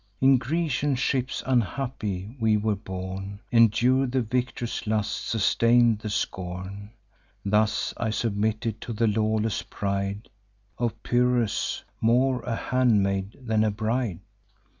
In 0.19 0.39
Grecian 0.39 0.95
ships 0.95 1.43
unhappy 1.45 2.35
we 2.39 2.57
were 2.57 2.73
borne, 2.75 3.39
Endur'd 3.51 4.13
the 4.13 4.23
victor's 4.23 4.87
lust, 4.87 5.27
sustain'd 5.27 5.99
the 5.99 6.09
scorn: 6.09 6.89
Thus 7.45 7.93
I 7.97 8.09
submitted 8.09 8.81
to 8.81 8.93
the 8.93 9.05
lawless 9.05 9.61
pride 9.61 10.27
Of 10.79 11.03
Pyrrhus, 11.03 11.83
more 12.01 12.41
a 12.45 12.55
handmaid 12.55 13.37
than 13.43 13.63
a 13.63 13.69
bride. 13.69 14.21